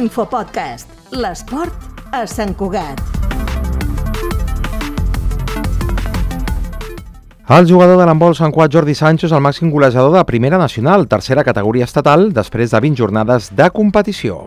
[0.00, 0.88] Infopodcast.
[1.12, 3.02] L'esport a Sant Cugat.
[7.50, 11.04] El jugador de l'handbol Sant Cuat, Jordi Sancho, és el màxim golejador de primera nacional,
[11.10, 14.46] tercera categoria estatal, després de 20 jornades de competició.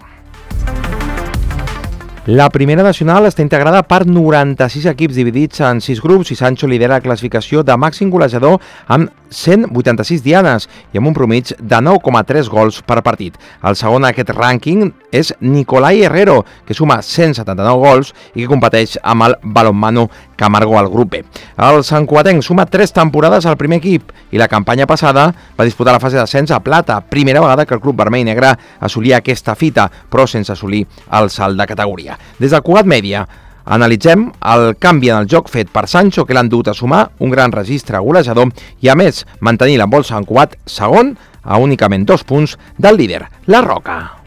[2.25, 6.95] La primera nacional està integrada per 96 equips dividits en 6 grups i Sancho lidera
[6.95, 12.81] la classificació de màxim golejador amb 186 dianes i amb un promig de 9,3 gols
[12.85, 13.35] per partit.
[13.63, 18.97] El segon en aquest rànquing és Nicolai Herrero, que suma 179 gols i que competeix
[19.03, 21.23] amb el balonmano Camargo al grup B.
[21.57, 25.27] El Sant Cuatenc suma 3 temporades al primer equip i la campanya passada
[25.57, 28.55] va disputar la fase d'ascens a plata, primera vegada que el club vermell i negre
[28.79, 32.17] assolia aquesta fita, però sense assolir el salt de categoria.
[32.39, 33.27] Des del Cugat Mèdia
[33.65, 37.31] Analitzem el canvi en el joc fet per Sancho que l'han dut a sumar un
[37.31, 38.51] gran registre golejador
[38.83, 43.61] i a més mantenir l'embol Sant Cugat segon a únicament dos punts del líder, la
[43.61, 44.22] Roca.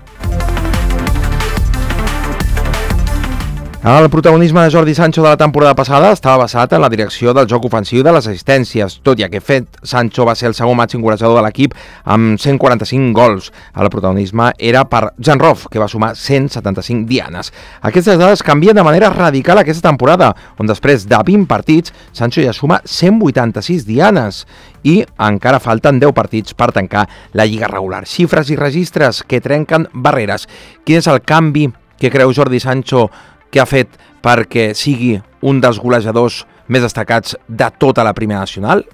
[3.87, 7.47] El protagonisme de Jordi Sancho de la temporada passada estava basat en la direcció del
[7.47, 11.05] joc ofensiu de les assistències, tot i que fet Sancho va ser el segon màxim
[11.05, 13.53] golejador de l'equip amb 145 gols.
[13.79, 17.53] El protagonisme era per Jan Roff, que va sumar 175 dianes.
[17.87, 22.57] Aquestes dades canvien de manera radical aquesta temporada, on després de 20 partits, Sancho ja
[22.59, 24.43] suma 186 dianes
[24.83, 24.97] i
[25.29, 27.07] encara falten 10 partits per tancar
[27.39, 28.03] la lliga regular.
[28.03, 30.51] Xifres i registres que trenquen barreres.
[30.83, 31.69] Quin és el canvi
[32.01, 33.07] que creu Jordi Sancho
[33.51, 35.17] que ha fet perquè sigui
[35.47, 38.85] un dels golejadors més destacats de tota la primera nacional?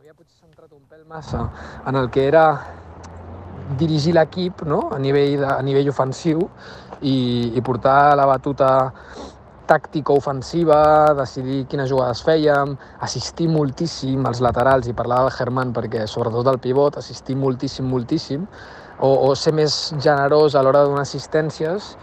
[0.00, 1.46] Havia potser centrat un pèl massa
[1.86, 2.44] en el que era
[3.78, 4.88] dirigir l'equip no?
[4.94, 6.46] a, nivell de, a nivell ofensiu
[7.00, 8.70] i, i portar la batuta
[9.70, 10.80] tàctica ofensiva,
[11.14, 12.74] decidir quines jugades fèiem,
[13.06, 18.48] assistir moltíssim als laterals, i parlava del Germán perquè sobretot al pivot, assistir moltíssim, moltíssim,
[18.98, 21.94] o, o ser més generós a l'hora de donar assistències,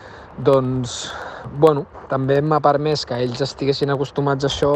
[0.43, 1.11] doncs,
[1.59, 4.73] bueno, també m'ha permès que ells estiguessin acostumats a això,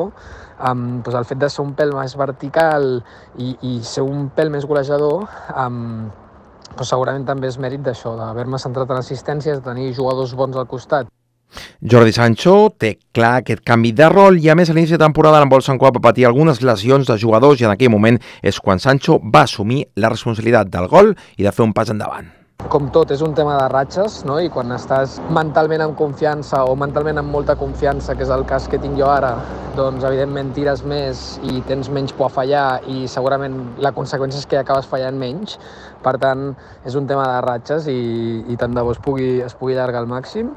[0.71, 2.89] amb doncs el fet de ser un pèl més vertical
[3.37, 6.11] i, i ser un pèl més golejador, amb,
[6.73, 10.69] doncs segurament també és mèrit d'això, d'haver-me centrat en assistències, de tenir jugadors bons al
[10.69, 11.09] costat.
[11.83, 15.41] Jordi Sancho té clar aquest canvi de rol i a més a l'inici de temporada
[15.41, 18.79] l'embol Sant Cuat va patir algunes lesions de jugadors i en aquell moment és quan
[18.79, 22.40] Sancho va assumir la responsabilitat del gol i de fer un pas endavant.
[22.69, 24.37] Com tot, és un tema de ratxes, no?
[24.39, 28.67] i quan estàs mentalment amb confiança o mentalment amb molta confiança, que és el cas
[28.69, 29.33] que tinc jo ara,
[29.75, 34.47] doncs evidentment tires més i tens menys por a fallar i segurament la conseqüència és
[34.47, 35.57] que acabes fallant menys.
[36.03, 36.51] Per tant,
[36.85, 37.99] és un tema de ratxes i,
[38.51, 40.53] i tant de bo es pugui, es pugui allargar al màxim.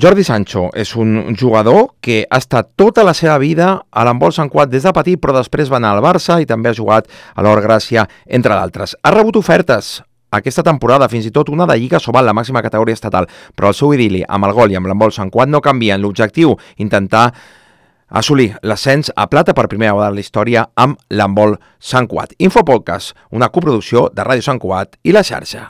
[0.00, 4.48] Jordi Sancho és un jugador que ha estat tota la seva vida a l'embol Sant
[4.48, 7.42] Cuat des de petit, però després va anar al Barça i també ha jugat a
[7.42, 8.94] l'Or Gràcia, entre d'altres.
[9.02, 9.98] Ha rebut ofertes
[10.30, 13.26] aquesta temporada, fins i tot una de Lliga Sobal, la màxima categoria estatal,
[13.56, 16.00] però el seu idili amb el gol i amb l'embol Sant Cuat no canvien.
[16.00, 17.30] L'objectiu, intentar
[18.10, 22.34] assolir l'ascens a plata per primera vegada en la història amb l'embol Sant Cuat.
[22.38, 25.68] Infopodcast, una coproducció de Ràdio Sant Cuat i la xarxa.